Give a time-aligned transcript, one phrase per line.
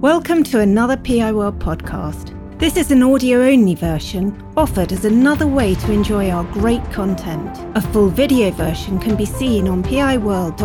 [0.00, 2.34] Welcome to another PI World podcast.
[2.58, 7.54] This is an audio only version offered as another way to enjoy our great content.
[7.76, 10.62] A full video version can be seen on piworld.co.uk,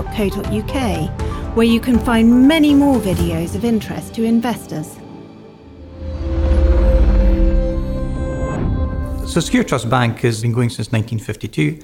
[1.57, 4.97] where you can find many more videos of interest to investors.
[9.29, 11.79] So Secure Trust Bank has been going since 1952.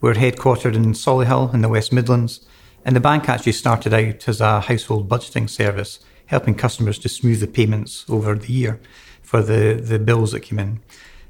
[0.00, 2.46] We're headquartered in Solihull in the West Midlands,
[2.84, 5.98] and the bank actually started out as a household budgeting service
[6.32, 8.80] helping customers to smooth the payments over the year
[9.22, 10.80] for the, the bills that came in.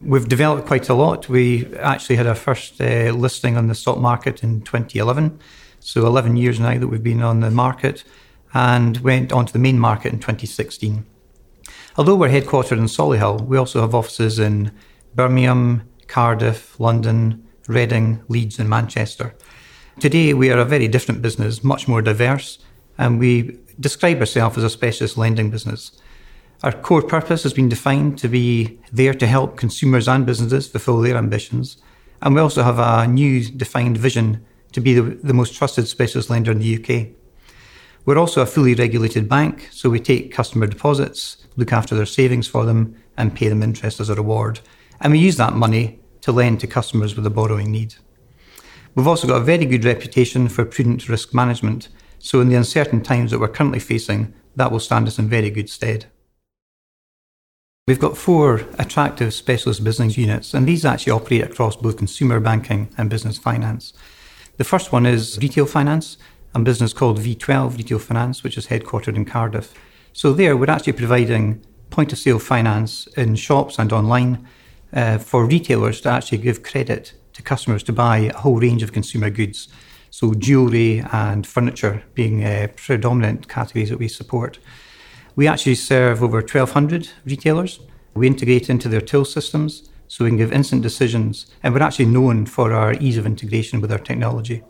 [0.01, 1.29] We've developed quite a lot.
[1.29, 5.41] We actually had our first uh, listing on the stock market in 2011,
[5.81, 8.05] so 11 years now that we've been on the market,
[8.55, 11.05] and went onto the main market in 2016.
[11.97, 14.71] Although we're headquartered in Solihull, we also have offices in
[15.17, 19.35] Birmingham, Cardiff, London, Reading, Leeds, and Manchester.
[19.99, 22.61] Today, we are a very different business, much more diverse,
[22.99, 25.93] and we describe ourselves as a specialist lending business.
[26.63, 31.01] Our core purpose has been defined to be there to help consumers and businesses fulfill
[31.01, 31.77] their ambitions.
[32.23, 36.31] And we also have a new defined vision to be the, the most trusted specialist
[36.31, 37.09] lender in the UK.
[38.05, 42.47] We're also a fully regulated bank, so we take customer deposits, look after their savings
[42.47, 44.61] for them, and pay them interest as a reward.
[45.01, 47.95] And we use that money to lend to customers with a borrowing need.
[48.95, 51.89] We've also got a very good reputation for prudent risk management,
[52.25, 55.51] so, in the uncertain times that we're currently facing, that will stand us in very
[55.51, 56.07] good stead.
[57.89, 62.95] We've got four attractive specialist business units, and these actually operate across both consumer banking
[62.97, 63.93] and business finance.
[64.57, 66.17] The first one is retail finance,
[66.55, 69.75] a business called V12 Retail Finance, which is headquartered in Cardiff.
[70.13, 74.47] So, there we're actually providing point of sale finance in shops and online
[74.93, 78.93] uh, for retailers to actually give credit to customers to buy a whole range of
[78.93, 79.67] consumer goods.
[80.13, 84.59] So, jewellery and furniture being uh, predominant categories that we support.
[85.37, 87.81] We actually serve over 1,200 retailers.
[88.13, 92.05] We integrate into their till systems so we can give instant decisions, and we're actually
[92.05, 94.63] known for our ease of integration with our technology.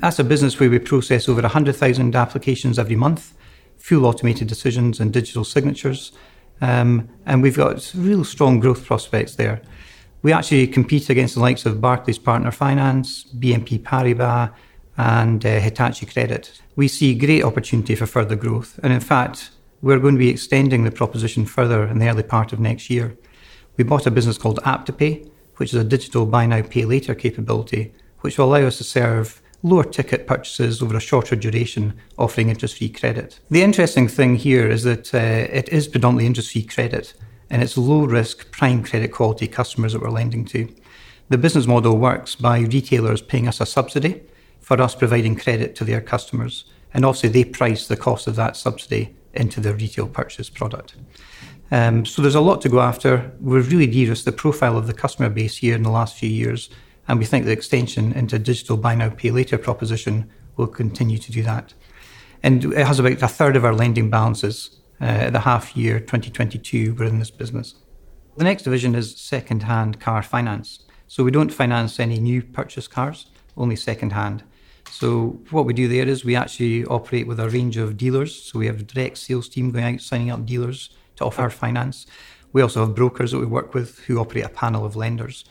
[0.00, 3.34] That's a business where we process over 100,000 applications every month,
[3.76, 6.12] full automated decisions and digital signatures,
[6.62, 9.60] um, and we've got real strong growth prospects there.
[10.24, 14.50] We actually compete against the likes of Barclays Partner Finance, BNP Paribas,
[14.96, 16.62] and uh, Hitachi Credit.
[16.76, 19.50] We see great opportunity for further growth, and in fact,
[19.82, 23.18] we're going to be extending the proposition further in the early part of next year.
[23.76, 27.92] We bought a business called AppToPay, which is a digital buy now, pay later capability,
[28.20, 32.78] which will allow us to serve lower ticket purchases over a shorter duration, offering interest
[32.78, 33.40] free credit.
[33.50, 37.12] The interesting thing here is that uh, it is predominantly interest free credit
[37.50, 40.74] and it's low risk, prime credit quality customers that we're lending to.
[41.28, 44.22] The business model works by retailers paying us a subsidy
[44.60, 46.64] for us providing credit to their customers.
[46.92, 50.94] And also, they price the cost of that subsidy into their retail purchase product.
[51.70, 53.32] Um, so there's a lot to go after.
[53.40, 56.70] We've really de-risked the profile of the customer base here in the last few years,
[57.08, 61.32] and we think the extension into digital buy now pay later proposition will continue to
[61.32, 61.74] do that.
[62.42, 66.94] And it has about a third of our lending balances uh, the half year 2022
[66.94, 67.74] we're in this business.
[68.38, 70.80] The next division is second hand car finance.
[71.08, 73.26] So we don't finance any new purchase cars,
[73.56, 74.42] only second hand.
[74.90, 78.34] So what we do there is we actually operate with a range of dealers.
[78.34, 82.06] So we have a direct sales team going out signing up dealers to offer finance.
[82.52, 85.44] We also have brokers that we work with who operate a panel of lenders.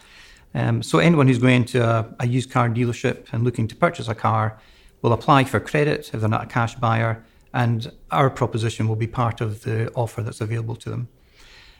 [0.55, 4.07] Um, so anyone who's going to a, a used car dealership and looking to purchase
[4.07, 4.59] a car
[5.03, 9.07] will apply for credit if they're not a cash buyer and our proposition will be
[9.07, 11.07] part of the offer that's available to them.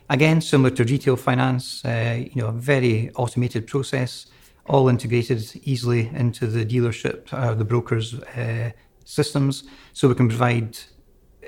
[0.10, 4.28] Again, similar to retail finance, uh, you know, a very automated process,
[4.68, 8.72] all integrated easily into the dealership, uh, the brokers' uh,
[9.06, 9.64] systems,
[9.94, 10.78] so we can provide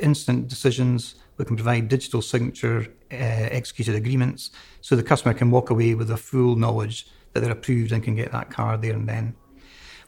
[0.01, 1.15] instant decisions.
[1.37, 3.15] We can provide digital signature uh,
[3.59, 7.91] executed agreements, so the customer can walk away with a full knowledge that they're approved
[7.91, 9.35] and can get that car there and then.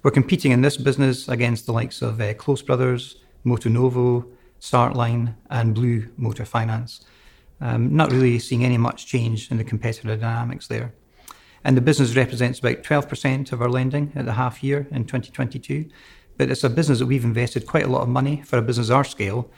[0.04, 3.18] We're competing in this business against the likes of uh, Close Brothers,
[3.48, 7.06] Motonovo, Startline, and Blue Motor Finance.
[7.62, 10.94] Um, not really seeing any much change in the competitive dynamics there.
[11.64, 15.90] And the business represents about 12% of our lending at the half year in 2022.
[16.38, 18.92] But it's a business that we've invested quite a lot of money for a business
[18.92, 19.50] our scale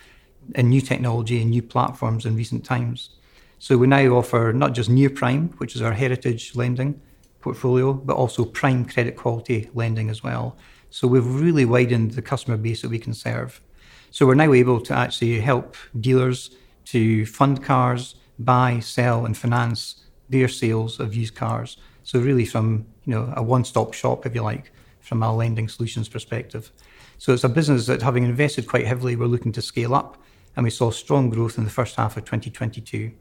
[0.56, 3.12] in new technology and new platforms in recent times.
[3.60, 7.02] So we now offer not just near prime, which is our heritage lending
[7.42, 10.58] portfolio, but also prime credit quality lending as well.
[10.90, 13.62] So we've really widened the customer base that we can serve.
[14.12, 20.06] So we're now able to actually help dealers to fund cars, buy, sell, and finance
[20.30, 21.78] their sales of used cars.
[22.04, 26.10] So really, from you know a one-stop shop, if you like, from a lending solutions
[26.10, 26.72] perspective.
[27.18, 30.18] So it's a business that, having invested quite heavily, we're looking to scale up,
[30.56, 33.12] and we saw strong growth in the first half of 2022.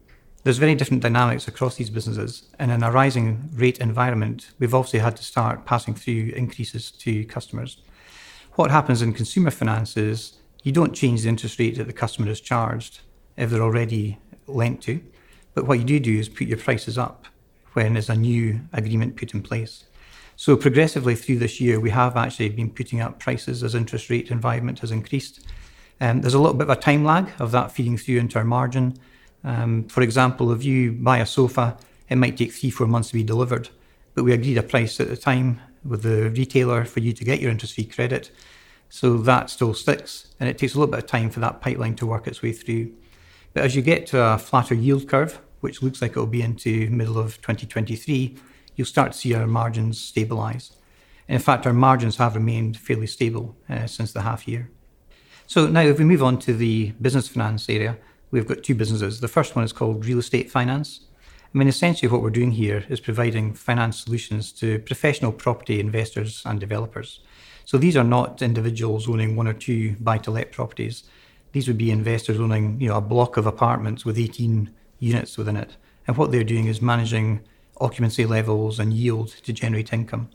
[0.43, 4.99] There's very different dynamics across these businesses, and in a rising rate environment, we've obviously
[4.99, 7.81] had to start passing through increases to customers.
[8.53, 12.29] What happens in consumer finance is you don't change the interest rate that the customer
[12.29, 12.99] is charged
[13.37, 14.17] if they're already
[14.47, 15.01] lent to,
[15.53, 17.25] but what you do do is put your prices up
[17.73, 19.85] when there's a new agreement put in place.
[20.35, 24.31] So progressively through this year, we have actually been putting up prices as interest rate
[24.31, 25.45] environment has increased.
[26.01, 28.45] Um, there's a little bit of a time lag of that feeding through into our
[28.45, 28.97] margin.
[29.43, 31.77] Um, for example, if you buy a sofa,
[32.09, 33.69] it might take three, four months to be delivered,
[34.15, 37.39] but we agreed a price at the time with the retailer for you to get
[37.39, 38.31] your interest free credit.
[38.89, 41.95] So that still sticks, and it takes a little bit of time for that pipeline
[41.97, 42.91] to work its way through.
[43.53, 46.41] But as you get to a flatter yield curve, which looks like it will be
[46.41, 48.37] into middle of 2023,
[48.75, 50.71] you'll start to see our margins stabilise.
[51.27, 54.71] In fact, our margins have remained fairly stable uh, since the half year.
[55.45, 57.97] So now, if we move on to the business finance area,
[58.31, 59.19] we've got two businesses.
[59.19, 61.01] The first one is called real estate finance.
[61.53, 66.43] I mean, essentially, what we're doing here is providing finance solutions to professional property investors
[66.45, 67.21] and developers.
[67.69, 71.03] So these are not individuals owning one or two buy to let properties.
[71.51, 75.55] These would be investors owning you know, a block of apartments with 18 units within
[75.55, 75.77] it.
[76.07, 77.41] And what they're doing is managing
[77.79, 80.31] occupancy levels and yield to generate income.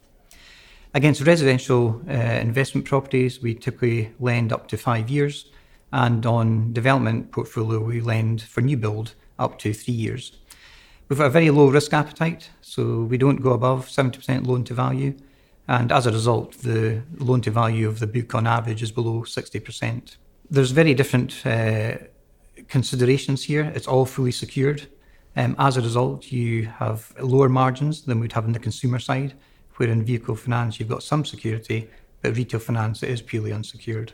[0.95, 5.47] Against residential uh, investment properties, we typically lend up to five years.
[5.93, 10.39] And on development portfolio, we lend for new build up to three years.
[11.09, 14.75] We've got a very low risk appetite, so we don't go above 70% loan to
[14.75, 15.17] value.
[15.67, 19.23] And as a result, the loan to value of the book on average is below
[19.23, 20.17] 60%.
[20.51, 21.97] There's very different uh,
[22.69, 23.73] considerations here.
[23.75, 24.87] It's all fully secured.
[25.37, 29.35] Um, as a result, you have lower margins than we'd have on the consumer side,
[29.77, 31.89] where in vehicle finance you've got some security,
[32.23, 34.13] but retail finance it is purely unsecured.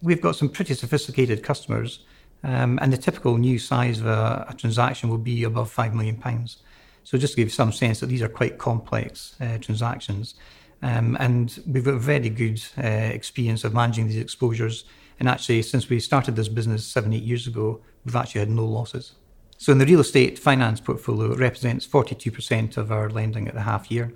[0.00, 2.00] We've got some pretty sophisticated customers,
[2.42, 6.16] um, and the typical new size of a, a, transaction will be above five million
[6.16, 6.58] pounds.
[7.02, 10.34] So just to give some sense that these are quite complex uh, transactions,
[10.84, 14.84] um, and we've got a very good uh, experience of managing these exposures
[15.18, 18.64] and actually, since we started this business seven, eight years ago, we've actually had no
[18.64, 19.12] losses.
[19.58, 23.62] So in the real estate finance portfolio, it represents 42% of our lending at the
[23.62, 24.12] half year.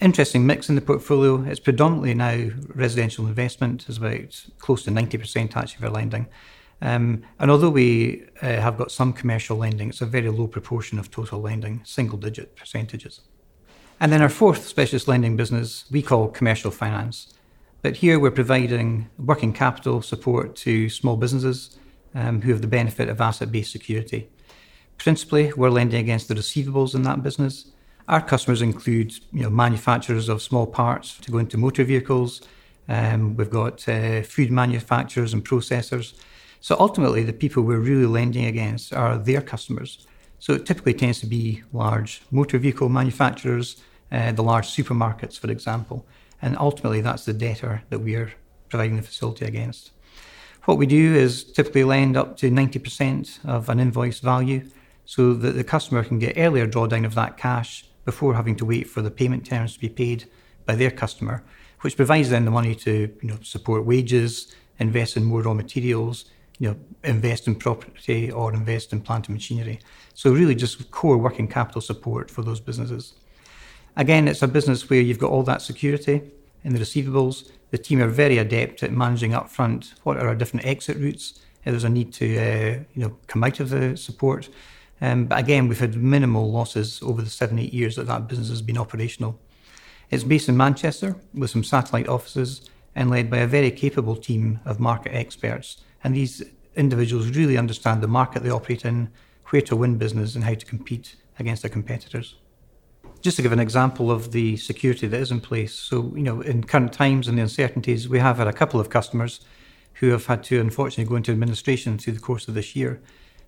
[0.00, 1.42] Interesting mix in the portfolio.
[1.42, 6.26] It's predominantly now residential investment, is about close to 90% actually of our lending.
[6.80, 10.98] Um, and although we uh, have got some commercial lending, it's a very low proportion
[10.98, 13.20] of total lending, single digit percentages.
[14.00, 17.32] And then our fourth specialist lending business we call commercial finance.
[17.82, 21.78] But here we're providing working capital support to small businesses
[22.14, 24.28] um, who have the benefit of asset based security.
[24.98, 27.72] Principally, we're lending against the receivables in that business.
[28.08, 32.42] Our customers include you know, manufacturers of small parts to go into motor vehicles.
[32.88, 36.14] Um, we've got uh, food manufacturers and processors.
[36.60, 40.06] So ultimately, the people we're really lending against are their customers.
[40.44, 43.82] So it typically tends to be large motor vehicle manufacturers,
[44.12, 46.04] uh, the large supermarkets, for example.
[46.42, 48.30] And ultimately, that's the debtor that we are
[48.68, 49.92] providing the facility against.
[50.64, 54.68] What we do is typically lend up to 90% of an invoice value
[55.06, 58.86] so that the customer can get earlier drawdown of that cash before having to wait
[58.86, 60.28] for the payment terms to be paid
[60.66, 61.42] by their customer,
[61.80, 66.26] which provides them the money to you know, support wages, invest in more raw materials,
[66.58, 69.80] you know, invest in property or invest in plant and machinery.
[70.14, 73.14] So really just core working capital support for those businesses.
[73.96, 76.22] Again, it's a business where you've got all that security
[76.62, 77.50] in the receivables.
[77.70, 81.40] The team are very adept at managing upfront what are our different exit routes.
[81.64, 84.48] If there's a need to uh, you know come out of the support.
[85.00, 88.48] Um, but again, we've had minimal losses over the seven, eight years that that business
[88.48, 89.38] has been operational.
[90.10, 94.60] It's based in Manchester with some satellite offices and led by a very capable team
[94.64, 95.78] of market experts.
[96.04, 96.42] And these
[96.76, 99.10] individuals really understand the market they operate in,
[99.46, 102.36] where to win business, and how to compete against their competitors
[103.24, 105.72] just to give an example of the security that is in place.
[105.72, 108.90] So, you know, in current times and the uncertainties, we have had a couple of
[108.90, 109.40] customers
[109.94, 113.00] who have had to unfortunately go into administration through the course of this year.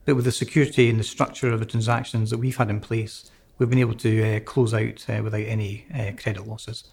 [0.07, 3.31] But with the security and the structure of the transactions that we've had in place,
[3.59, 6.85] we've been able to uh, close out uh, without any uh, credit losses.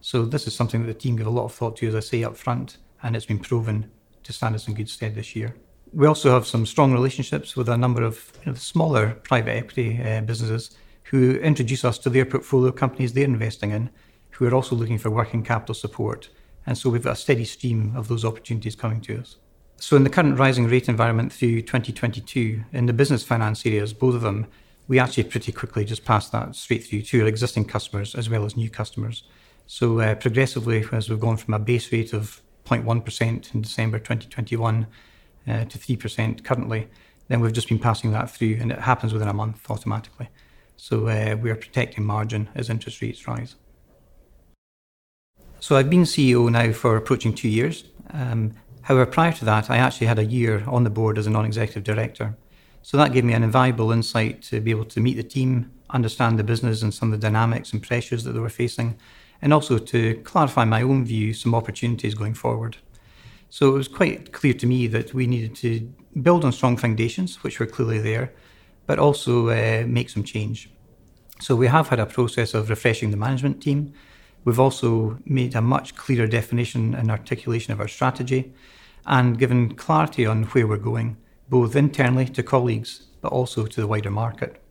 [0.00, 2.00] So this is something that the team give a lot of thought to, as I
[2.00, 3.88] say up front, and it's been proven
[4.24, 5.54] to stand us in good stead this year.
[5.92, 10.00] We also have some strong relationships with a number of you know, smaller private equity
[10.02, 13.90] uh, businesses who introduce us to their portfolio companies they're investing in,
[14.30, 16.30] who are also looking for working capital support.
[16.66, 19.36] And so we've got a steady stream of those opportunities coming to us.
[19.76, 24.14] So, in the current rising rate environment through 2022, in the business finance areas, both
[24.14, 24.46] of them,
[24.86, 28.44] we actually pretty quickly just passed that straight through to our existing customers as well
[28.44, 29.24] as new customers.
[29.66, 32.40] So, uh, progressively, as we've gone from a base rate of
[32.80, 34.86] 0.1% in December 2021
[35.48, 36.88] uh, to 3% currently,
[37.28, 40.28] then we've just been passing that through, and it happens within a month automatically.
[40.76, 43.54] So uh, we are protecting margin as interest rates rise.
[45.60, 47.84] So I've been CEO now for approaching two years.
[48.10, 51.30] Um, however, prior to that, I actually had a year on the board as a
[51.30, 52.36] non executive director.
[52.82, 56.38] So that gave me an invaluable insight to be able to meet the team, understand
[56.38, 58.98] the business and some of the dynamics and pressures that they were facing,
[59.42, 62.76] and also to clarify my own view, some opportunities going forward.
[63.50, 67.42] So it was quite clear to me that we needed to build on strong foundations,
[67.42, 68.32] which were clearly there,
[68.86, 70.70] but also uh, make some change.
[71.40, 73.92] So we have had a process of refreshing the management team.
[74.44, 78.52] We've also made a much clearer definition and articulation of our strategy
[79.06, 81.16] and given clarity on where we're going,
[81.48, 84.61] both internally to colleagues, but also to the wider market.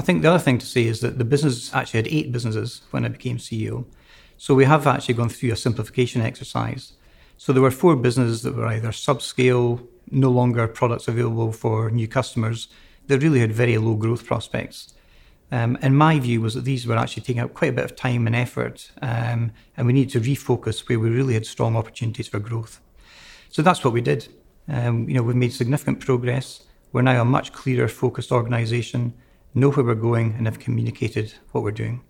[0.00, 2.80] I think the other thing to say is that the business actually had eight businesses
[2.90, 3.84] when I became CEO.
[4.38, 6.94] So we have actually gone through a simplification exercise.
[7.36, 12.08] So there were four businesses that were either subscale, no longer products available for new
[12.08, 12.68] customers,
[13.08, 14.94] that really had very low growth prospects.
[15.52, 17.94] Um, and my view was that these were actually taking up quite a bit of
[17.94, 22.28] time and effort, um, and we needed to refocus where we really had strong opportunities
[22.28, 22.80] for growth.
[23.50, 24.28] So that's what we did.
[24.66, 26.64] Um, you know, we've made significant progress.
[26.90, 29.12] We're now a much clearer, focused organisation,
[29.54, 32.02] know where we're going, and have communicated what we're doing.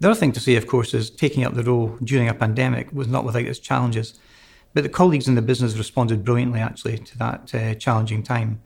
[0.00, 2.90] The other thing to say, of course, is taking up the role during a pandemic
[2.92, 4.18] was not without its challenges.
[4.72, 8.62] But the colleagues in the business responded brilliantly, actually, to that uh, challenging time.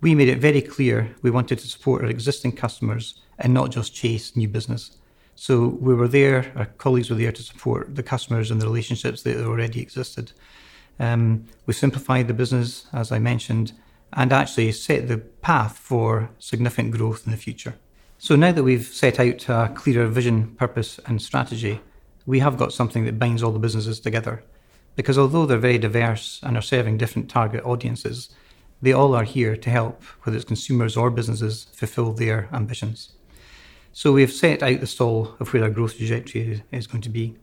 [0.00, 3.94] We made it very clear we wanted to support our existing customers and not just
[3.94, 4.96] chase new business.
[5.34, 9.22] So we were there, our colleagues were there to support the customers and the relationships
[9.22, 10.32] that already existed.
[10.98, 13.72] Um, we simplified the business, as I mentioned,
[14.12, 17.74] and actually set the path for significant growth in the future.
[18.18, 21.80] So now that we've set out a clearer vision, purpose, and strategy,
[22.26, 24.44] we have got something that binds all the businesses together.
[24.96, 28.28] Because although they're very diverse and are serving different target audiences,
[28.82, 33.12] they all are here to help, whether it's consumers or businesses, fulfill their ambitions.
[33.92, 37.08] So we have set out the stall of where our growth trajectory is going to
[37.08, 37.36] be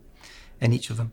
[0.62, 1.12] in each of them.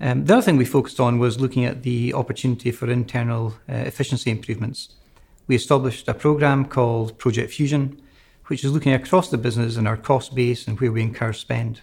[0.00, 3.74] Um, the other thing we focused on was looking at the opportunity for internal uh,
[3.74, 4.94] efficiency improvements.
[5.46, 8.00] We established a program called Project Fusion,
[8.46, 11.80] which is looking across the business and our cost base and where we incur spend.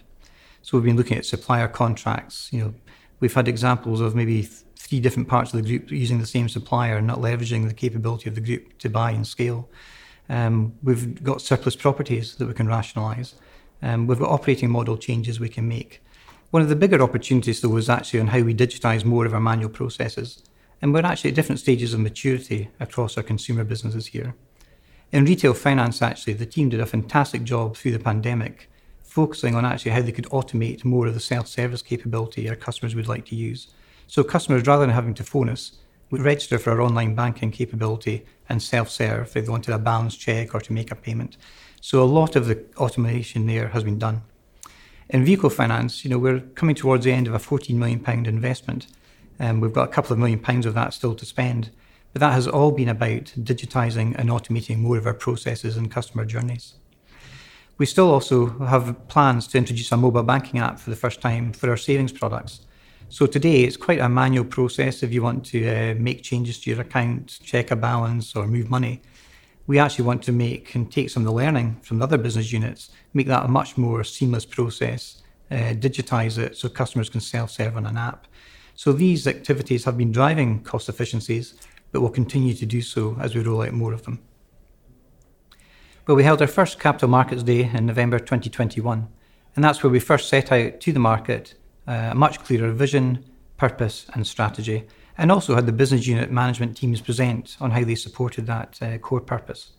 [0.62, 2.48] So we've been looking at supplier contracts.
[2.52, 2.74] You know,
[3.20, 6.48] we've had examples of maybe th- three different parts of the group using the same
[6.48, 9.68] supplier and not leveraging the capability of the group to buy and scale.
[10.28, 13.34] Um, we've got surplus properties that we can rationalise.
[13.82, 16.02] Um, we've got operating model changes we can make.
[16.52, 19.40] One of the bigger opportunities, though, was actually on how we digitise more of our
[19.40, 20.42] manual processes.
[20.82, 24.34] And we're actually at different stages of maturity across our consumer businesses here.
[25.12, 28.68] In retail finance, actually, the team did a fantastic job through the pandemic,
[29.02, 32.94] focusing on actually how they could automate more of the self service capability our customers
[32.94, 33.68] would like to use.
[34.06, 35.78] So, customers, rather than having to phone us,
[36.10, 40.54] would register for our online banking capability and self-serve if they wanted a balance check
[40.54, 41.38] or to make a payment.
[41.80, 44.20] So a lot of the automation there has been done.
[45.12, 48.26] In vehicle finance, you know, we're coming towards the end of a 14 million pound
[48.26, 48.86] investment.
[49.38, 51.70] and um, we've got a couple of million pounds of that still to spend.
[52.14, 56.24] But that has all been about digitising and automating more of our processes and customer
[56.24, 56.74] journeys.
[57.76, 61.52] We still also have plans to introduce a mobile banking app for the first time
[61.52, 62.60] for our savings products.
[63.10, 66.70] So today it's quite a manual process if you want to uh, make changes to
[66.70, 69.02] your account, check a balance, or move money.
[69.66, 72.52] We actually want to make and take some of the learning from the other business
[72.52, 77.50] units, make that a much more seamless process, uh, digitize it so customers can self
[77.50, 78.26] serve on an app.
[78.74, 81.54] So these activities have been driving cost efficiencies,
[81.92, 84.20] but will continue to do so as we roll out more of them.
[86.06, 89.06] Well, we held our first Capital Markets Day in November 2021,
[89.54, 91.54] and that's where we first set out to the market
[91.86, 93.24] uh, a much clearer vision,
[93.56, 94.86] purpose, and strategy,
[95.18, 98.98] and also had the business unit management teams present on how they supported that uh,
[98.98, 99.72] core purpose.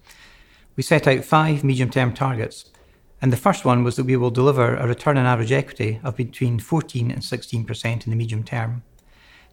[0.76, 2.66] We set out five medium term targets,
[3.22, 6.18] and the first one was that we will deliver a return on average equity of
[6.18, 8.84] between 14 and 16% in the medium term.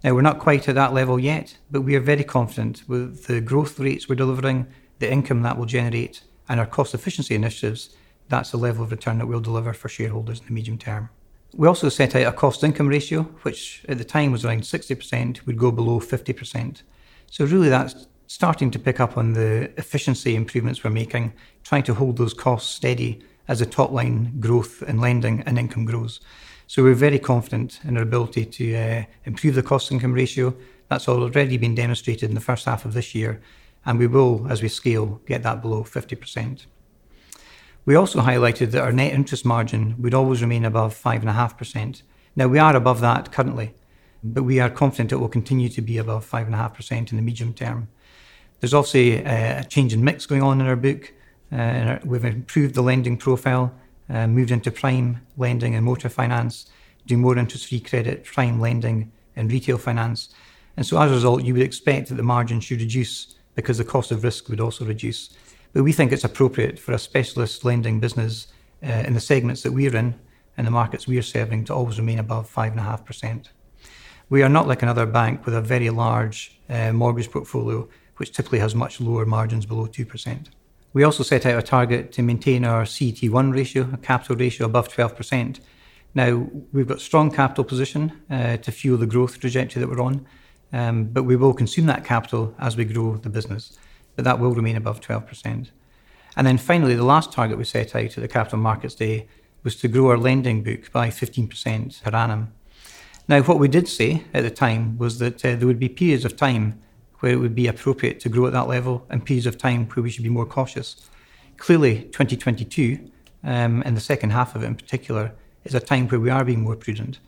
[0.03, 3.41] Now, we're not quite at that level yet, but we are very confident with the
[3.41, 4.67] growth rates we're delivering,
[4.99, 7.95] the income that will generate, and our cost efficiency initiatives.
[8.29, 11.11] That's the level of return that we'll deliver for shareholders in the medium term.
[11.55, 15.47] We also set out a cost income ratio, which at the time was around 60%,
[15.47, 16.83] would go below 50%.
[17.29, 21.33] So, really, that's starting to pick up on the efficiency improvements we're making,
[21.65, 25.85] trying to hold those costs steady as the top line growth in lending and income
[25.85, 26.21] grows.
[26.69, 30.55] So, we're very confident in our ability to uh, improve the cost income ratio.
[30.89, 33.41] That's already been demonstrated in the first half of this year,
[33.85, 36.67] and we will, as we scale, get that below 50%.
[37.87, 42.03] We also highlighted that our net interest margin would always remain above 5.5%.
[42.37, 43.75] Now, we are above that currently,
[44.23, 47.89] but we are confident it will continue to be above 5.5% in the medium term.
[48.61, 51.13] There's also a, change in mix going on in our book.
[51.51, 53.75] Uh, we've improved the lending profile,
[54.11, 56.71] uh, moved into prime lending and motor finance,
[57.07, 60.29] do more interest free credit, prime lending, and retail finance.
[60.77, 63.85] And so as a result, you would expect that the margin should reduce because the
[63.85, 65.31] cost of risk would also reduce.
[65.73, 68.49] But we think it's appropriate for a specialist lending business
[68.83, 70.15] uh, in the segments that we're in
[70.57, 73.49] and the markets we're serving to always remain above 5.5%.
[74.29, 78.59] We are not like another bank with a very large uh, mortgage portfolio, which typically
[78.59, 80.47] has much lower margins below 2%.
[80.93, 84.89] We also set out a target to maintain our CET1 ratio, a capital ratio above
[84.89, 85.61] 12%.
[86.15, 90.27] Now, we've got strong capital position uh, to fuel the growth trajectory that we're on,
[90.73, 93.79] um, but we will consume that capital as we grow the business
[94.21, 95.71] but that will remain above 12%.
[96.37, 99.27] And then finally, the last target we set out at the Capital Markets Day
[99.63, 102.53] was to grow our lending book by 15% per annum.
[103.29, 106.27] Now, what we did say at the time was that uh, there would be periods
[106.27, 106.83] of time
[107.21, 110.03] where it would be appropriate to grow at that level and periods of time where
[110.03, 111.09] we should be more cautious.
[111.57, 112.99] Clearly, 2022,
[113.43, 115.33] um, and the second half of it in particular,
[115.65, 117.21] is a time where we are being more prudent.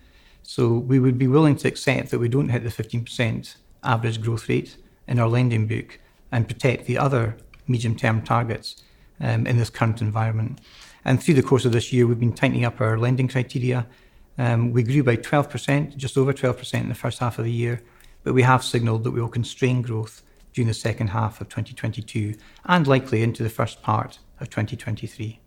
[0.42, 4.46] So we would be willing to accept that we don't hit the 15% average growth
[4.50, 4.76] rate
[5.08, 5.98] in our lending book
[6.32, 7.36] and protect the other
[7.68, 8.82] medium term targets
[9.20, 10.60] um, in this current environment.
[11.04, 13.86] And through the course of this year, we've been tightening up our lending criteria.
[14.38, 17.82] Um, we grew by 12%, just over 12% in the first half of the year,
[18.24, 20.22] but we have signalled that we will constrain growth
[20.52, 22.34] during the second half of 2022
[22.66, 25.40] and likely into the first part of 2023.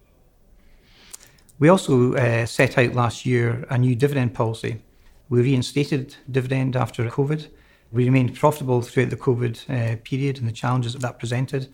[1.58, 4.82] We also uh, set out last year a new dividend policy.
[5.30, 7.48] We reinstated dividend after COVID
[7.92, 11.74] we remained profitable throughout the COVID uh, period and the challenges that that presented.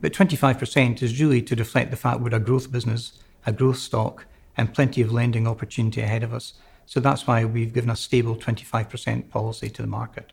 [0.00, 4.26] But 25% is really to reflect the fact we're a growth business, a growth stock,
[4.56, 6.54] and plenty of lending opportunity ahead of us.
[6.86, 10.32] So that's why we've given a stable 25% policy to the market.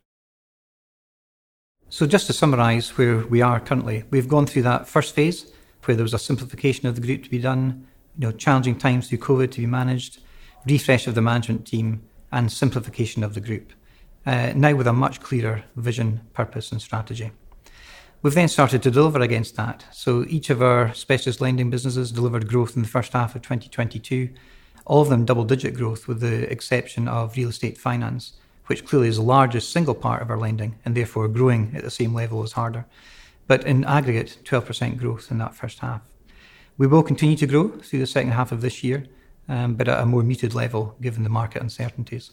[1.89, 5.51] So just to summarise where we are currently, we've gone through that first phase
[5.86, 9.10] where there was a simplification of the group to be done, you know, challenging times
[9.10, 10.19] through COVID to be managed,
[10.67, 13.73] refresh of the management team, and simplification of the group
[14.25, 17.32] uh, now with a much clearer vision, purpose, and strategy.
[18.21, 19.86] We've then started to deliver against that.
[19.93, 24.29] So each of our specialist lending businesses delivered growth in the first half of 2022,
[24.86, 28.34] all of them double digit growth, with the exception of real estate finance,
[28.65, 31.89] which clearly is the largest single part of our lending and therefore growing at the
[31.91, 32.86] same level as harder.
[33.47, 36.01] But in aggregate, 12% growth in that first half.
[36.77, 39.05] We will continue to grow through the second half of this year,
[39.47, 42.32] um, but at a more muted level given the market uncertainties.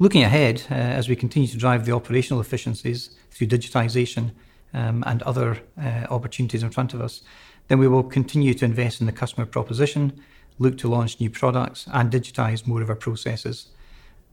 [0.00, 4.32] Looking ahead, uh, as we continue to drive the operational efficiencies through digitisation
[4.72, 7.22] um, and other uh, opportunities in front of us,
[7.68, 10.20] then we will continue to invest in the customer proposition,
[10.58, 13.68] look to launch new products, and digitise more of our processes.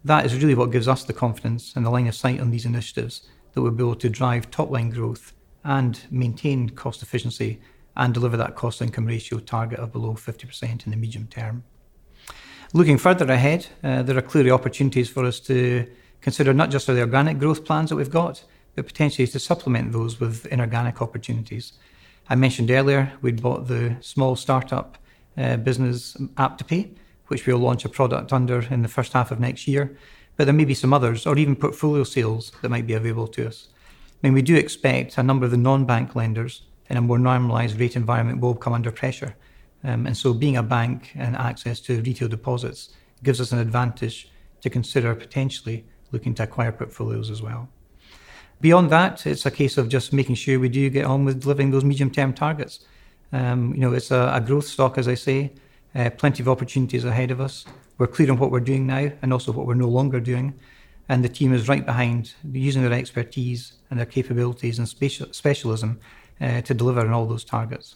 [0.03, 2.65] That is really what gives us the confidence and the line of sight on these
[2.65, 7.61] initiatives that we'll be able to drive top line growth and maintain cost efficiency
[7.95, 11.63] and deliver that cost income ratio target of below 50% in the medium term.
[12.73, 15.85] Looking further ahead, uh, there are clearly opportunities for us to
[16.21, 20.21] consider not just the organic growth plans that we've got, but potentially to supplement those
[20.21, 21.73] with inorganic opportunities.
[22.29, 24.97] I mentioned earlier we'd bought the small startup
[25.37, 26.95] uh, business AppToPay,
[27.27, 29.97] which we'll launch a product under in the first half of next year.
[30.37, 33.47] But there may be some others, or even portfolio sales that might be available to
[33.47, 33.67] us.
[34.23, 37.19] I mean, we do expect a number of the non bank lenders in a more
[37.19, 39.35] normalised rate environment will come under pressure.
[39.83, 42.89] Um, and so being a bank and access to retail deposits
[43.23, 47.69] gives us an advantage to consider potentially looking to acquire portfolios as well.
[48.59, 51.71] Beyond that, it's a case of just making sure we do get on with delivering
[51.71, 52.81] those medium term targets.
[53.33, 55.53] Um, you know, it's a, a, growth stock, as I say,
[55.95, 57.65] uh, plenty of opportunities ahead of us.
[57.97, 60.53] We're clear on what we're doing now and also what we're no longer doing.
[61.09, 65.99] And the team is right behind using their expertise and their capabilities and special, specialism
[66.39, 67.95] uh, to deliver on all those targets.